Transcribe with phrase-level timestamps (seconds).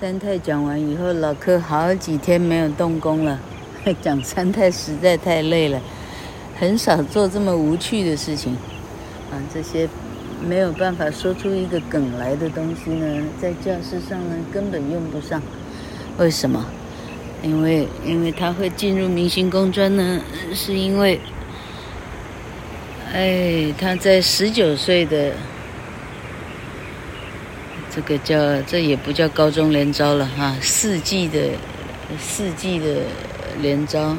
[0.00, 3.38] 三太讲完以后，老柯好几天没有动工了。
[4.02, 5.80] 讲三太实在太累了，
[6.58, 8.54] 很少做这么无趣的事情。
[9.30, 9.88] 啊，这些
[10.44, 15.40] 没有办法说出一个梗来的东西呢，在教室上呢根本用不上。
[16.18, 16.66] 为什么？
[17.44, 20.20] 因为因为他会进入明星工专呢，
[20.52, 21.20] 是因为，
[23.12, 25.30] 哎，他在十九岁的。
[27.94, 31.38] 这个叫这也不叫高中连招了哈，四季的
[32.18, 33.02] 四季的
[33.60, 34.16] 连招。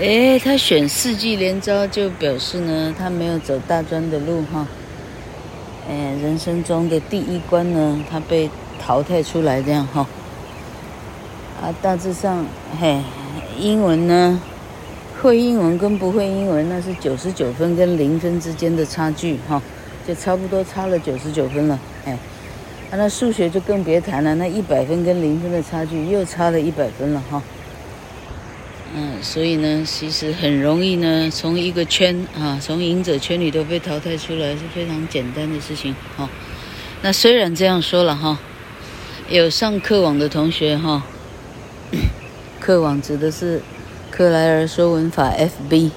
[0.00, 4.66] 哎，他选四季连招就表示呢，他没有走大专的路哈。
[5.86, 8.48] 哎，人生中的第一关呢，他被
[8.80, 10.06] 淘汰出来这样哈。
[11.60, 12.46] 啊，大致上
[12.80, 13.02] 嘿，
[13.58, 14.40] 英文呢，
[15.20, 19.62] 会英文跟不会英文那是九十九分跟零分之间的差距哈。
[20.06, 22.16] 就差不多差了九十九分了，哎，
[22.92, 27.42] 那数学就更别谈了，那一百分跟零分的差距又差了一百分了哈。
[28.94, 36.30] 嗯，所以呢，其实很容易呢，从一个圈啊，从赢者圈里头被淘汰出来是非常简单的事情哈。
[37.02, 38.38] 那虽然这样说了哈，
[39.28, 41.02] 有上课网的同学哈，
[42.60, 43.60] 课网指的是
[44.10, 45.90] 克莱尔说文法 FB。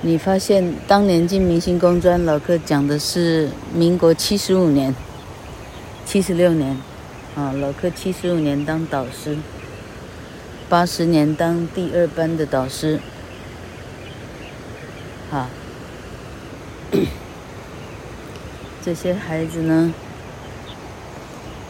[0.00, 4.94] 你发现当年进明星工专，老柯讲的是民国七十五年、
[6.06, 6.78] 七十六年，
[7.34, 9.36] 啊，老柯七十五年当导师，
[10.68, 13.00] 八十年当第二班的导师，
[15.32, 15.50] 啊，
[18.80, 19.92] 这些孩子呢，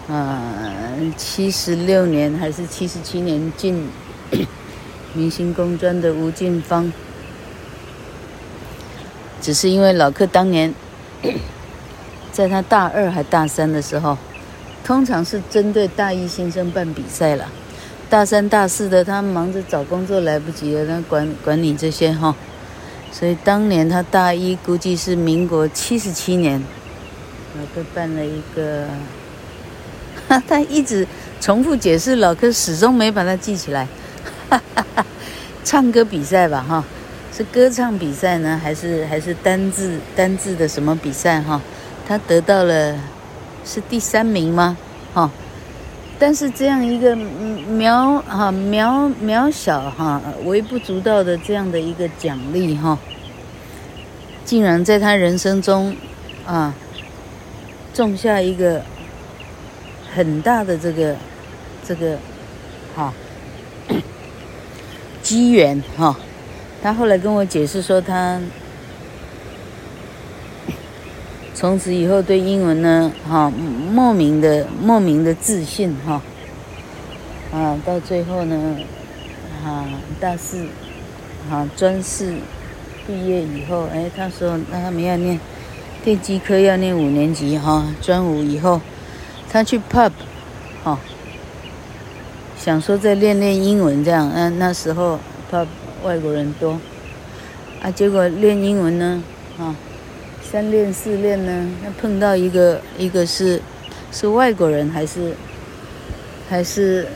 [0.07, 0.71] 啊，
[1.17, 3.89] 七十六年还是七十七年进
[5.15, 6.93] 明星工专的吴静芳。
[9.49, 10.75] 只是因为老柯当年，
[12.31, 14.19] 在他大二还大三的时候，
[14.85, 17.47] 通常是针对大一新生办比赛了。
[18.11, 22.37] 大三、大四的他忙着找工作来不及了，他管管你这些哈。
[23.11, 26.63] 所以当年他大一估计是民国七十七年，
[27.57, 28.87] 老柯办了一个，
[30.47, 31.07] 他一直
[31.41, 33.89] 重复解释，老柯始终没把它记起来。
[34.51, 35.07] 哈哈哈，
[35.65, 36.85] 唱歌比赛吧哈。
[37.39, 41.61] 是歌唱比赛呢，还是还是单字单字的什么比赛哈？
[42.05, 42.99] 他得到了
[43.65, 44.77] 是第三名吗？
[45.15, 45.31] 哈，
[46.19, 52.99] 但是这样一个渺哈渺渺小哈微不足道的这样的一个奖励哈，
[54.45, 55.95] 竟然在他人生中
[56.45, 56.75] 啊
[57.95, 58.83] 种下一个
[60.13, 61.15] 很大的这个
[61.87, 62.19] 这个
[62.97, 63.15] 哈
[65.23, 66.17] 机缘哈。
[66.81, 68.41] 他后来跟我解释说，他
[71.53, 76.23] 从此以后对英文呢，哈，莫名的莫名的自信，哈，
[77.53, 78.77] 啊，到最后呢，
[79.65, 79.85] 哈，
[80.21, 80.69] 大四，
[81.51, 82.35] 哈，专四
[83.09, 85.41] 毕业以后，哎，他说那他们要念
[86.05, 88.81] 电机科，要念五年级，哈，专五以后，
[89.51, 90.13] 他去 pub，
[90.85, 90.97] 哈，
[92.57, 95.19] 想说再练练英文这样，嗯，那时候
[95.51, 95.67] pub。
[96.05, 96.79] 外国人多，
[97.83, 99.23] 啊，结果练英文呢，
[99.59, 99.75] 啊，
[100.43, 103.61] 三练四练呢，那碰到一个，一个是，
[104.13, 105.35] 是外国人还是，
[106.49, 107.07] 还是，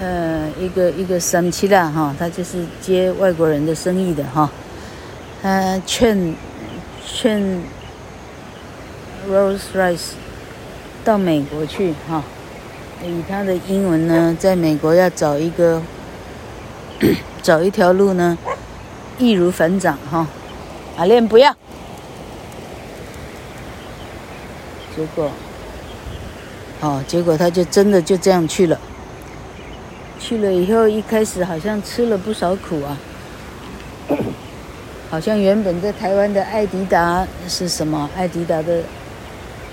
[0.00, 4.50] 呃，一个一个三七啦哈，他就是接外国人的生意的哈，
[5.42, 6.34] 他劝
[7.06, 7.40] 劝
[9.30, 10.10] Rose Rice
[11.04, 12.24] 到美国去哈，
[13.04, 15.80] 以他的英文呢，在美国要找一个。
[17.46, 18.36] 找一条路呢，
[19.20, 20.26] 易如反掌哈。
[20.96, 21.54] 阿练不要，
[24.96, 25.30] 结果，
[26.80, 28.76] 哦，结果他就真的就这样去了。
[30.18, 32.98] 去了以后，一开始好像吃了不少苦啊。
[35.08, 38.10] 好像原本在台湾的爱迪达是什么？
[38.16, 38.82] 爱迪达的，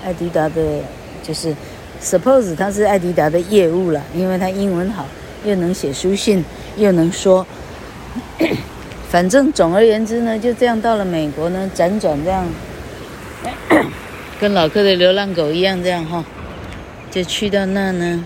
[0.04, 0.80] 爱迪达的，
[1.24, 1.52] 就是
[2.00, 5.04] suppose 他是爱迪达的业务了，因为他英文好，
[5.44, 6.44] 又能写书信。
[6.76, 7.46] 又能说，
[9.08, 12.46] 反正总而言之呢，就这样到了美国呢，辗转这样，
[14.40, 16.24] 跟老客的流浪狗一样这样哈，
[17.10, 18.24] 就去到那呢，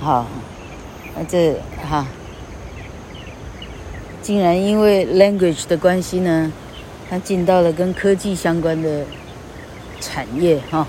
[0.00, 0.26] 好，
[1.16, 1.54] 那这
[1.88, 2.06] 哈，
[4.20, 6.52] 竟然因为 language 的关系呢，
[7.08, 9.04] 他进到了跟科技相关的
[10.00, 10.86] 产业哈，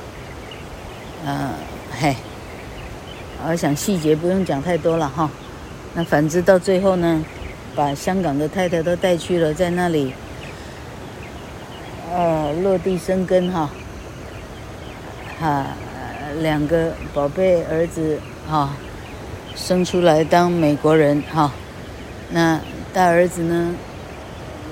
[1.26, 1.52] 呃，
[2.00, 2.16] 嘿。
[3.48, 5.30] 我想细节不用讲太多了哈，
[5.96, 7.24] 那反之到最后呢，
[7.76, 10.14] 把香港的太太都带去了，在那里，
[12.14, 13.70] 呃，落地生根哈，
[15.40, 15.66] 哈，
[16.42, 18.76] 两个宝贝儿子哈，
[19.56, 21.52] 生出来当美国人哈。
[22.30, 22.62] 那
[22.94, 23.74] 大儿子呢，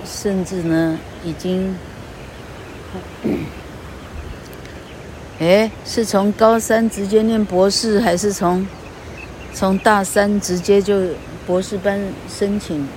[0.06, 1.75] 甚至呢已经，
[5.40, 8.66] 哎，是从高三直接念博士，还是从
[9.57, 11.01] 从大三直接就
[11.48, 12.00] 博士班
[12.30, 12.88] 申请？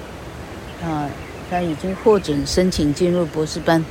[0.84, 1.08] 啊，
[1.48, 3.82] 他已经获准申请进入博士班，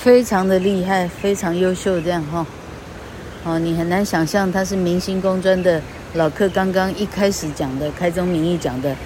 [0.00, 2.44] 非常的厉害，非常优秀，这样哈。
[3.44, 5.80] 哦，你很难想象他是明星工专的
[6.14, 8.96] 老克刚刚一开始讲的开宗明义讲的，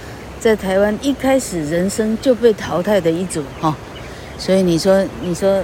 [0.41, 3.77] 在台湾一开始人生就被淘汰的一组哈。
[4.39, 5.63] 所以你说，你说，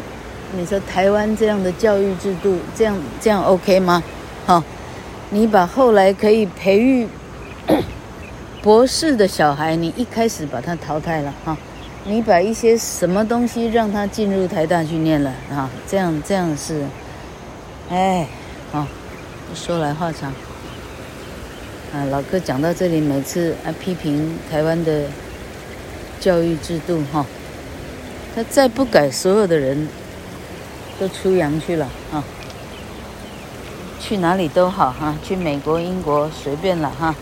[0.54, 4.02] 你说台湾这样的教育制度，这样这样 OK 吗？
[4.46, 4.62] 哈，
[5.30, 7.08] 你把后来可以培育。
[8.62, 11.54] 博士的小孩，你一开始把他淘汰了哈，
[12.04, 15.68] 你把一些什么东西让他进入台大去念了啊？
[15.86, 16.82] 这样这样是，
[17.90, 18.26] 哎，
[18.72, 18.86] 好，
[19.54, 20.32] 说来话长。
[21.92, 25.02] 啊，老哥讲到这里，每次啊批评台湾的
[26.18, 27.26] 教育制度哈，
[28.34, 29.86] 他再不改，所有的人
[30.98, 32.24] 都出洋去了啊，
[34.06, 37.14] 去哪里都好哈，去美国、英国随便了哈。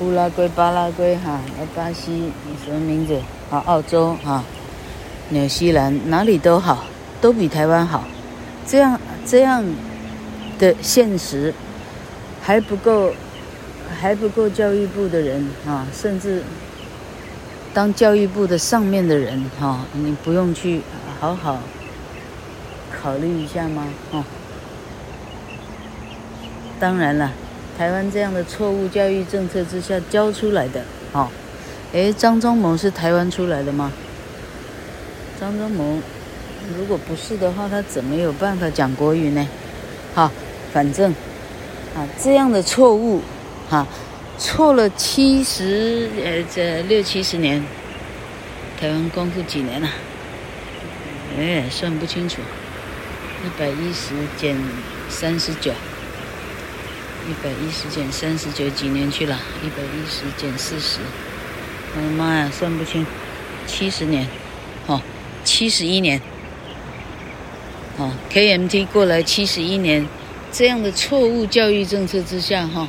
[0.00, 1.38] 乌拉圭、巴拉圭哈，
[1.76, 2.32] 巴西，
[2.64, 3.20] 什么名字？
[3.50, 4.42] 啊，澳洲哈，
[5.28, 6.84] 纽西兰哪里都好，
[7.20, 8.02] 都比台湾好。
[8.66, 9.62] 这样这样
[10.58, 11.52] 的现实
[12.40, 13.12] 还不够，
[14.00, 16.42] 还不够教育部的人啊，甚至
[17.74, 20.80] 当教育部的上面的人哈，你不用去
[21.20, 21.58] 好好
[22.90, 23.86] 考虑一下吗？
[24.12, 24.24] 哦，
[26.84, 27.32] 当然了。
[27.78, 30.82] 台湾这样的错误教育政策之下教出来的，
[31.12, 31.30] 哦，
[31.94, 33.90] 诶，张忠谋是台湾出来的吗？
[35.40, 35.98] 张忠谋
[36.76, 39.48] 如果不是的话，他怎么有办法讲国语呢？
[40.14, 40.30] 好，
[40.74, 41.10] 反正
[41.96, 43.22] 啊，这样的错误，
[43.70, 43.86] 哈，
[44.36, 47.64] 错了七十，呃，这六七十年，
[48.78, 49.88] 台湾光复几年了？
[51.38, 52.42] 哎，算不清楚，
[53.42, 54.54] 一百一十减
[55.08, 55.72] 三十九。
[57.26, 59.38] 一百一十减三十九几年去了？
[59.64, 60.98] 一百一十减四十，
[61.96, 63.06] 我的妈呀，算不清，
[63.66, 64.28] 七十年，
[64.86, 65.00] 哦，
[65.42, 66.20] 七十一年，
[67.96, 70.06] 哦，KMT 过来七十一年，
[70.52, 72.86] 这样的错误教育政策之下，哈、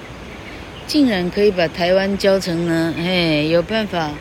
[0.85, 4.11] 竟然可以把台湾教成呢，哎，有办法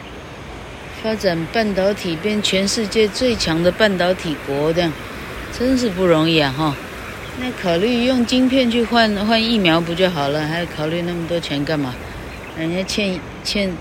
[1.03, 4.93] 发展半导体，变全世界最强的半导体国，这样，
[5.59, 6.77] 真是不容易啊，哈、
[7.37, 10.41] 那考虑用晶片去换换疫苗不就好了？
[10.47, 11.93] 还考虑那么多钱干嘛？
[12.57, 13.73] 人家欠欠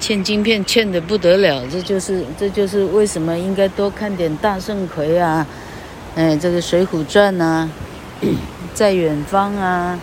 [0.00, 5.46] 欠晶片欠的不得了，这就是这就是为什么应该多看点大圣魁啊，
[6.16, 7.70] 哎，这个《水浒传》呐，
[8.74, 10.00] 在远方啊，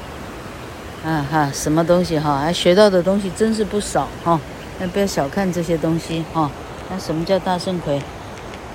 [1.06, 4.40] 啊哈，什么东西哈，还学到的东西真是不少哈。
[4.80, 6.50] 那不要小看这些东西哈。
[6.90, 8.02] 那什么叫大圣魁？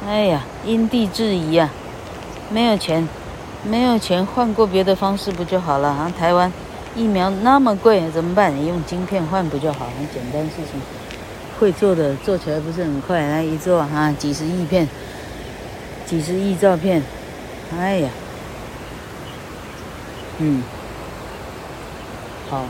[0.06, 1.70] 哎呀，因地制宜啊，
[2.50, 3.08] 没有钱。
[3.62, 6.12] 没有钱换过别的方式不就好了啊？
[6.18, 6.50] 台湾
[6.96, 8.50] 疫苗那么贵，怎么办？
[8.64, 9.86] 用晶片换不就好？
[9.98, 10.80] 很简单事情，
[11.58, 13.20] 会做的做起来不是很快？
[13.20, 14.88] 来一做哈，几十亿片，
[16.06, 17.02] 几十亿照片，
[17.78, 18.08] 哎呀，
[20.38, 20.62] 嗯，
[22.48, 22.64] 好，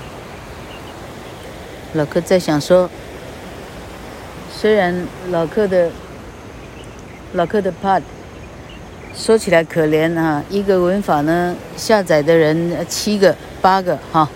[1.92, 2.90] 老柯在想说，
[4.52, 5.90] 虽然老柯的
[7.32, 8.02] 老柯的 part。
[9.20, 14.26] 说起来可怜啊，一个文法呢，下载的人七个八个哈，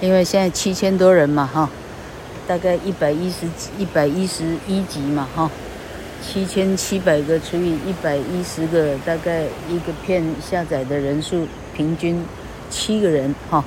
[0.00, 1.68] 因为现在七千多人嘛哈，
[2.46, 5.50] 大概一百一十一百一十一集嘛哈，
[6.24, 12.24] 七千七百个除以一百一十个，大概一个片下载的人数平均
[12.70, 13.64] 七个人哈。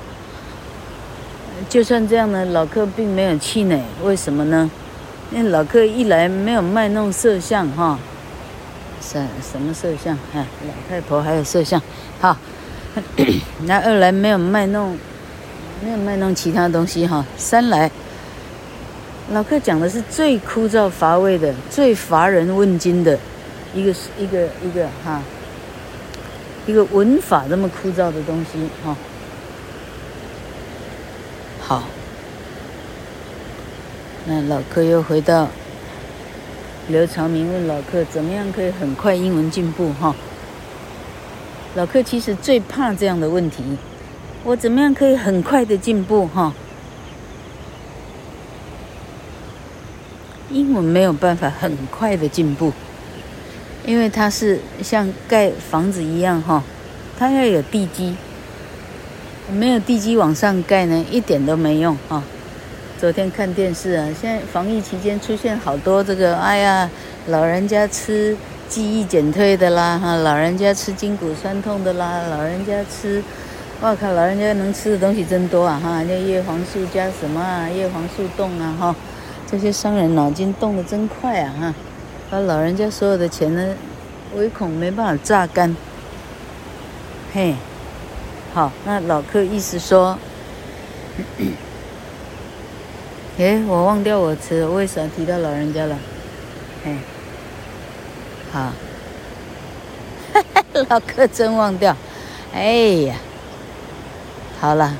[1.68, 4.70] 就算这样呢，老客并没有气馁，为什么呢？
[5.30, 7.98] 因为老客一来没有卖弄色相哈。
[9.02, 10.16] 什什么摄像？
[10.32, 11.82] 哎，老太婆还有摄像，
[12.20, 12.36] 好。
[13.64, 14.98] 那二来没有卖弄，
[15.82, 17.24] 没有卖弄其他东西哈。
[17.38, 17.90] 三来，
[19.30, 23.18] 老客讲的是最枯燥乏味的、最乏人问津的
[23.74, 25.22] 一个一个一个哈，
[26.66, 28.94] 一个文法这么枯燥的东西哈。
[31.62, 31.84] 好，
[34.26, 35.48] 那老客又回到。
[36.88, 40.14] 刘长明问老客：“怎么样可以很快英文进步？”哈，
[41.76, 43.62] 老客其实最怕这样的问题。
[44.44, 46.26] 我怎么样可以很快的进步？
[46.26, 46.52] 哈，
[50.50, 52.72] 英文没有办法很快的进步。
[53.86, 56.62] 因为它是像盖房子一样哈，
[57.18, 58.16] 它要有地基，
[59.52, 62.22] 没有地基往上盖呢，一点都没用哈。
[63.02, 66.88] 昨天看电视啊，现在防疫期间出现好多这个，哎呀，
[67.26, 68.36] 老人家吃
[68.68, 73.20] 记忆减退的啦，哈，老人家吃筋骨酸痛的啦，老人家吃，
[73.80, 78.94] 我靠，老人家能吃的东西真多啊，哈，那叶黄素加什么啊，叶黄素冻啊，哈，
[79.50, 81.74] 这些商人脑筋动得真快啊，哈，
[82.30, 83.74] 把老人家所有的钱呢，
[84.36, 85.76] 唯恐没办法榨干，
[87.34, 87.56] 嘿，
[88.54, 90.16] 好，那老客意思说。
[93.38, 95.98] 咳咳哎，我忘掉我词，为啥提到老人家了？
[96.84, 96.98] 哎，
[98.52, 98.72] 好，
[100.88, 101.96] 老客真忘掉。
[102.52, 102.72] 哎
[103.06, 103.16] 呀，
[104.60, 104.94] 好了，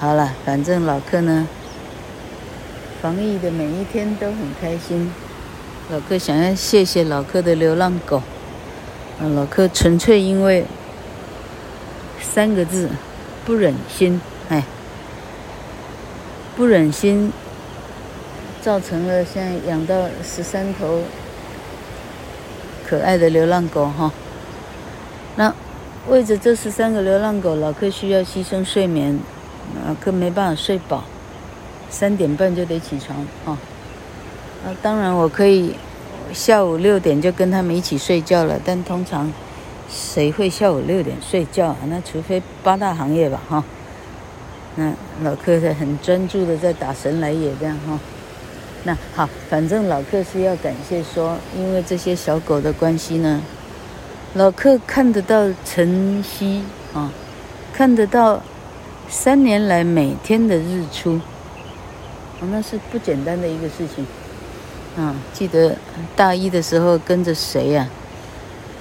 [0.00, 1.46] 好了，反正老客呢，
[3.00, 5.12] 防疫的每一天都很开心。
[5.90, 8.16] 老客想要谢谢老客的流浪狗，
[9.20, 10.64] 啊，老客纯粹因为
[12.20, 12.90] 三个字，
[13.46, 14.64] 不忍心，哎。
[16.58, 17.32] 不忍心，
[18.60, 21.02] 造成了现在养到十三头
[22.84, 24.12] 可爱的流浪狗哈。
[25.36, 25.54] 那
[26.08, 29.20] 为着这十三个流浪狗，老柯需要牺牲睡眠，
[29.86, 31.04] 老柯没办法睡饱，
[31.88, 33.56] 三点半就得起床哈。
[34.64, 35.76] 那当然我可以
[36.32, 39.32] 下午六点就跟他们一起睡觉了，但通常
[39.88, 41.76] 谁会下午六点睡觉啊？
[41.86, 43.62] 那除非八大行业吧哈。
[44.78, 44.94] 那
[45.24, 47.98] 老客在很专注的在打神来也这样哈，
[48.84, 53.42] 那好，反正老客是要感谢说，因为这些小狗的关系呢，
[54.34, 56.62] 老客看得到晨曦
[56.94, 57.10] 啊，
[57.72, 58.40] 看得到
[59.08, 61.20] 三年来每天的日出，
[62.52, 64.06] 那是不简单的一个事情
[64.96, 65.16] 啊。
[65.32, 65.76] 记得
[66.14, 67.88] 大一的时候跟着谁呀？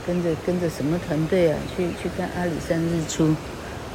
[0.06, 1.58] 跟着跟着什么团队啊？
[1.76, 3.36] 去去看阿里山日出。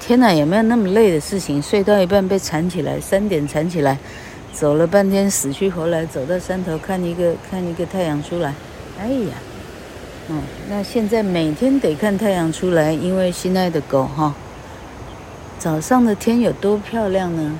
[0.05, 1.63] 天哪，有没有那么累的事情？
[1.63, 3.97] 睡到一半被缠起来，三点缠起来，
[4.53, 8.53] 走了半天死去活来，走到山头看一个看一个太阳出来。
[8.99, 9.35] 哎呀，
[10.29, 14.35] 嗯，那现在每天得看太阳出来，因为心爱的狗哈，
[15.61, 17.57] 早上的天有多漂亮呢？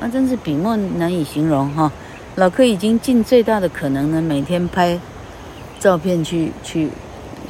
[0.00, 1.92] 啊，真是笔墨难以形容哈。
[2.36, 4.98] 老柯已经尽最大的可能呢，每天拍
[5.78, 6.88] 照片去去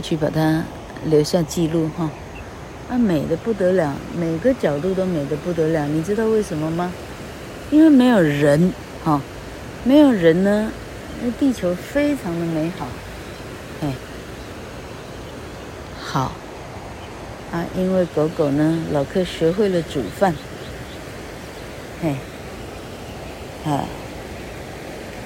[0.02, 0.64] 去把它
[1.04, 2.10] 留下记录哈。
[2.90, 5.86] 啊、美的不得了，每个角度都美的不得了。
[5.86, 6.92] 你知道为什么吗？
[7.70, 8.72] 因为没有人，
[9.02, 9.20] 哈、
[9.84, 10.70] 没有人呢，
[11.22, 12.86] 那地球非常的美好，
[13.82, 13.92] 哎，
[15.98, 16.32] 好，
[17.50, 20.34] 啊，因为狗狗呢，老柯学会了煮饭，
[22.02, 22.14] 嘿，
[23.64, 23.84] 啊，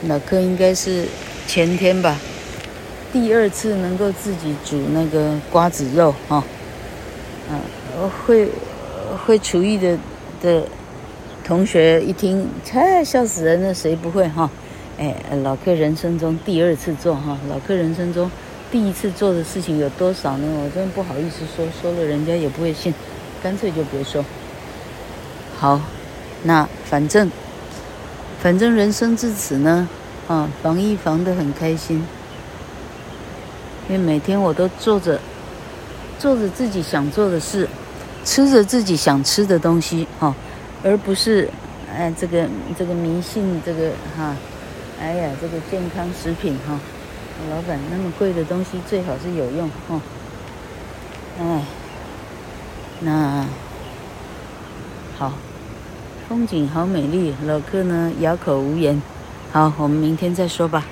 [0.07, 1.07] 老柯应该是
[1.49, 2.17] 前天吧，
[3.13, 6.43] 第二次能够自己煮那个瓜子肉，哈、
[8.07, 8.51] 会
[9.27, 9.99] 会厨艺的
[10.43, 10.63] 的
[11.43, 14.51] 同学一听，嗨，笑死人了，谁不会哈？
[14.99, 18.31] 哎，老柯人生中第二次做哈，老柯人生中
[18.71, 20.47] 第一次做的事情有多少呢？
[20.63, 22.93] 我真不好意思说，说了人家也不会信，
[23.43, 24.25] 干脆就别说。
[25.57, 25.81] 好，
[26.43, 27.31] 那反正
[28.41, 29.89] 反正人生至此呢，
[30.29, 32.07] 啊，防疫防得很开心，
[33.89, 35.19] 因为每天我都做着。
[36.19, 37.69] 做着自己想做的事，
[38.29, 40.35] 吃着自己想吃的东西，哈，
[40.85, 41.49] 而不是，
[41.91, 42.47] 哎，这个
[42.79, 44.37] 这个迷信这个哈，
[45.01, 46.79] 哎呀，这个健康食品哈，
[47.49, 49.99] 老板那么贵的东西最好是有用哈，
[51.41, 51.63] 哎，
[53.01, 53.47] 那
[55.17, 55.33] 好，
[56.29, 59.01] 风景好美丽，老客呢哑口无言，
[59.53, 60.85] 好，我们明天再说吧。